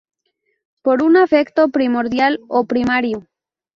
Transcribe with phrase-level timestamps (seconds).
[0.81, 3.27] Por un efecto primordial o primario.